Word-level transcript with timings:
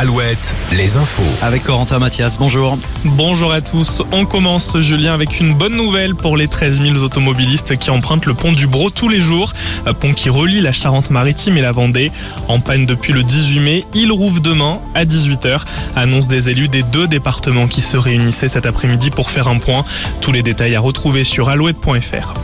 Alouette, 0.00 0.54
les 0.76 0.96
infos. 0.96 1.24
Avec 1.42 1.64
Corentin 1.64 1.98
Mathias, 1.98 2.38
bonjour. 2.38 2.78
Bonjour 3.04 3.50
à 3.50 3.60
tous. 3.60 4.00
On 4.12 4.26
commence, 4.26 4.78
Julien, 4.80 5.12
avec 5.12 5.40
une 5.40 5.54
bonne 5.54 5.74
nouvelle 5.74 6.14
pour 6.14 6.36
les 6.36 6.46
13 6.46 6.80
000 6.80 6.98
automobilistes 6.98 7.76
qui 7.78 7.90
empruntent 7.90 8.26
le 8.26 8.34
pont 8.34 8.52
du 8.52 8.68
Bro 8.68 8.90
tous 8.90 9.08
les 9.08 9.20
jours. 9.20 9.52
Un 9.86 9.94
pont 9.94 10.14
qui 10.14 10.30
relie 10.30 10.60
la 10.60 10.72
Charente-Maritime 10.72 11.56
et 11.56 11.62
la 11.62 11.72
Vendée. 11.72 12.12
En 12.46 12.60
panne 12.60 12.86
depuis 12.86 13.12
le 13.12 13.24
18 13.24 13.58
mai, 13.58 13.84
il 13.92 14.12
rouvre 14.12 14.40
demain 14.40 14.78
à 14.94 15.04
18h. 15.04 15.62
Annonce 15.96 16.28
des 16.28 16.48
élus 16.48 16.68
des 16.68 16.84
deux 16.84 17.08
départements 17.08 17.66
qui 17.66 17.80
se 17.80 17.96
réunissaient 17.96 18.48
cet 18.48 18.66
après-midi 18.66 19.10
pour 19.10 19.32
faire 19.32 19.48
un 19.48 19.58
point. 19.58 19.84
Tous 20.20 20.30
les 20.30 20.44
détails 20.44 20.76
à 20.76 20.80
retrouver 20.80 21.24
sur 21.24 21.48
alouette.fr. 21.48 22.34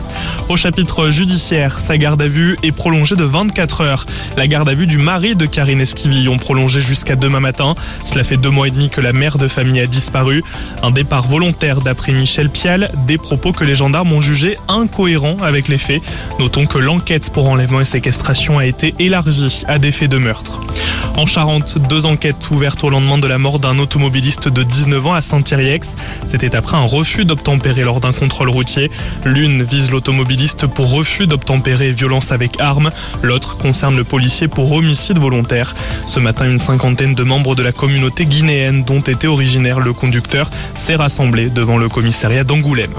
Au 0.47 0.57
chapitre 0.57 1.09
judiciaire, 1.09 1.79
sa 1.79 1.97
garde 1.97 2.21
à 2.21 2.27
vue 2.27 2.55
est 2.61 2.71
prolongée 2.71 3.15
de 3.15 3.23
24 3.23 3.81
heures. 3.81 4.05
La 4.37 4.45
garde 4.45 4.69
à 4.69 4.75
vue 4.75 4.85
du 4.85 4.99
mari 4.99 5.35
de 5.35 5.47
Karine 5.47 5.81
Esquivillon 5.81 6.37
prolongée 6.37 6.81
jusqu'à 6.81 7.15
demain 7.15 7.39
matin. 7.39 7.73
Cela 8.03 8.23
fait 8.23 8.37
deux 8.37 8.51
mois 8.51 8.67
et 8.67 8.71
demi 8.71 8.89
que 8.89 9.01
la 9.01 9.11
mère 9.11 9.39
de 9.39 9.47
famille 9.47 9.79
a 9.79 9.87
disparu. 9.87 10.43
Un 10.83 10.91
départ 10.91 11.25
volontaire 11.25 11.81
d'après 11.81 12.13
Michel 12.13 12.51
Pial, 12.51 12.91
des 13.07 13.17
propos 13.17 13.53
que 13.53 13.63
les 13.63 13.73
gendarmes 13.73 14.13
ont 14.13 14.21
jugés 14.21 14.57
incohérents 14.67 15.37
avec 15.41 15.67
les 15.67 15.79
faits. 15.79 16.03
Notons 16.37 16.67
que 16.67 16.77
l'enquête 16.77 17.31
pour 17.33 17.47
enlèvement 17.47 17.81
et 17.81 17.85
séquestration 17.85 18.59
a 18.59 18.67
été 18.67 18.93
élargie 18.99 19.63
à 19.67 19.79
des 19.79 19.91
faits 19.91 20.11
de 20.11 20.19
meurtre. 20.19 20.61
En 21.17 21.25
Charente, 21.25 21.77
deux 21.89 22.05
enquêtes 22.05 22.49
ouvertes 22.51 22.83
au 22.83 22.89
lendemain 22.89 23.17
de 23.17 23.27
la 23.27 23.37
mort 23.37 23.59
d'un 23.59 23.79
automobiliste 23.79 24.49
de 24.49 24.63
19 24.63 25.07
ans 25.07 25.13
à 25.13 25.21
Saint-Thierry-Ex. 25.21 25.95
C'était 26.27 26.57
après 26.57 26.75
un 26.75 26.83
refus 26.83 27.23
d'obtempérer 27.23 27.83
lors 27.83 28.01
d'un 28.01 28.11
contrôle 28.11 28.49
routier. 28.49 28.91
L'une 29.23 29.63
vise 29.63 29.91
l'automobiliste 30.35 30.67
pour 30.67 30.91
refus 30.91 31.27
d'obtempérer 31.27 31.89
et 31.89 31.91
violence 31.93 32.31
avec 32.31 32.59
arme. 32.59 32.91
L'autre 33.23 33.57
concerne 33.57 33.95
le 33.95 34.03
policier 34.03 34.47
pour 34.47 34.71
homicide 34.71 35.17
volontaire. 35.17 35.73
Ce 36.05 36.19
matin, 36.19 36.49
une 36.49 36.59
cinquantaine 36.59 37.15
de 37.15 37.23
membres 37.23 37.55
de 37.55 37.63
la 37.63 37.71
communauté 37.71 38.25
guinéenne 38.25 38.83
dont 38.83 38.99
était 38.99 39.27
originaire 39.27 39.79
le 39.79 39.93
conducteur 39.93 40.49
s'est 40.75 40.95
rassemblé 40.95 41.49
devant 41.49 41.77
le 41.77 41.87
commissariat 41.87 42.43
d'Angoulême. 42.43 42.93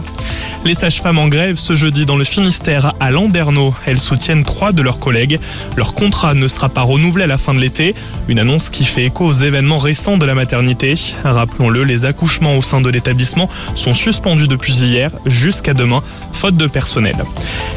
Les 0.64 0.74
sages-femmes 0.74 1.18
en 1.18 1.28
grève 1.28 1.56
ce 1.56 1.76
jeudi 1.76 2.06
dans 2.06 2.16
le 2.16 2.24
Finistère 2.24 2.94
à 3.00 3.10
Landerneau. 3.10 3.74
Elles 3.86 4.00
soutiennent 4.00 4.44
trois 4.44 4.72
de 4.72 4.82
leurs 4.82 4.98
collègues. 4.98 5.38
Leur 5.76 5.94
contrat 5.94 6.34
ne 6.34 6.48
sera 6.48 6.68
pas 6.68 6.82
renouvelé 6.82 7.24
à 7.24 7.28
la 7.28 7.38
fin 7.38 7.54
de 7.54 7.60
l'été. 7.60 7.94
Une 8.28 8.38
annonce 8.38 8.70
qui 8.70 8.84
fait 8.84 9.04
écho 9.04 9.26
aux 9.26 9.32
événements 9.32 9.78
récents 9.78 10.16
de 10.16 10.26
la 10.26 10.34
maternité. 10.34 10.94
Rappelons-le, 11.22 11.84
les 11.84 12.06
accouchements 12.06 12.56
au 12.56 12.62
sein 12.62 12.80
de 12.80 12.88
l'établissement 12.88 13.48
sont 13.74 13.94
suspendus 13.94 14.48
depuis 14.48 14.72
hier 14.72 15.10
jusqu'à 15.26 15.74
demain, 15.74 16.02
faute 16.32 16.56
de 16.56 16.66
personnel. 16.66 17.25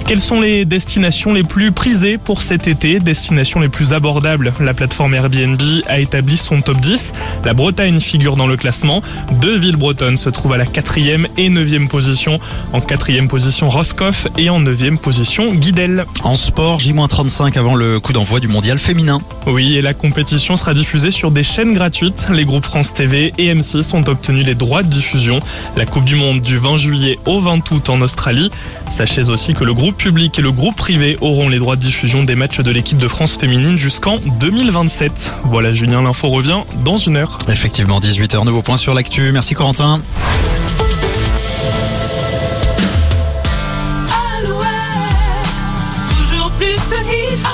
Quelles 0.09 0.19
sont 0.19 0.41
les 0.41 0.65
destinations 0.65 1.33
les 1.33 1.43
plus 1.43 1.71
prisées 1.71 2.17
pour 2.17 2.41
cet 2.41 2.67
été? 2.67 2.99
Destinations 2.99 3.59
les 3.59 3.69
plus 3.69 3.93
abordables 3.93 4.53
La 4.59 4.73
plateforme 4.73 5.13
Airbnb 5.13 5.61
a 5.87 5.99
établi 5.99 6.35
son 6.35 6.61
top 6.61 6.79
10. 6.79 7.13
La 7.45 7.53
Bretagne 7.53 7.99
figure 7.99 8.35
dans 8.35 8.47
le 8.47 8.57
classement. 8.57 9.03
Deux 9.33 9.55
villes 9.55 9.75
bretonnes 9.75 10.17
se 10.17 10.29
trouvent 10.29 10.53
à 10.53 10.57
la 10.57 10.65
quatrième 10.65 11.27
et 11.37 11.49
neuvième 11.49 11.87
position. 11.87 12.39
En 12.73 12.81
quatrième 12.81 13.27
position, 13.27 13.69
Roscoff 13.69 14.27
et 14.37 14.49
en 14.49 14.59
neuvième 14.59 14.97
position, 14.97 15.53
Guidel. 15.53 16.05
En 16.23 16.35
sport, 16.35 16.79
J-35 16.79 17.57
avant 17.57 17.75
le 17.75 17.99
coup 17.99 18.11
d'envoi 18.11 18.39
du 18.39 18.47
mondial 18.47 18.79
féminin. 18.79 19.19
Oui, 19.45 19.75
et 19.75 19.81
la 19.81 19.93
compétition 19.93 20.57
sera 20.57 20.73
diffusée 20.73 21.11
sur 21.11 21.29
des 21.29 21.43
chaînes 21.43 21.73
gratuites. 21.73 22.27
Les 22.31 22.45
groupes 22.45 22.65
France 22.65 22.93
TV 22.93 23.31
et 23.37 23.53
M6 23.53 23.95
ont 23.95 24.03
obtenu 24.07 24.43
les 24.43 24.55
droits 24.55 24.83
de 24.83 24.89
diffusion. 24.89 25.39
La 25.77 25.85
Coupe 25.85 26.05
du 26.05 26.15
Monde 26.15 26.41
du 26.41 26.57
20 26.57 26.77
juillet 26.77 27.19
au 27.25 27.39
20 27.39 27.71
août 27.71 27.89
en 27.89 28.01
Australie. 28.01 28.49
Sachez 28.89 29.29
aussi 29.29 29.38
aussi 29.39 29.53
que 29.53 29.63
le 29.63 29.73
groupe 29.73 29.95
public 29.95 30.37
et 30.37 30.41
le 30.41 30.51
groupe 30.51 30.75
privé 30.75 31.17
auront 31.21 31.47
les 31.47 31.59
droits 31.59 31.77
de 31.77 31.81
diffusion 31.81 32.23
des 32.23 32.35
matchs 32.35 32.59
de 32.59 32.71
l'équipe 32.71 32.97
de 32.97 33.07
France 33.07 33.37
féminine 33.37 33.79
jusqu'en 33.79 34.17
2027. 34.17 35.31
Voilà 35.45 35.71
Julien, 35.71 36.01
l'info 36.01 36.27
revient 36.27 36.63
dans 36.83 36.97
une 36.97 37.15
heure. 37.15 37.39
Effectivement, 37.47 38.01
18h, 38.01 38.43
nouveau 38.43 38.61
point 38.61 38.75
sur 38.75 38.93
l'actu. 38.93 39.31
Merci 39.31 39.53
Corentin. 39.53 40.01
Alouette, 44.35 44.67
toujours 46.17 46.51
plus 46.51 46.65
de 46.65 47.33
hit. 47.33 47.45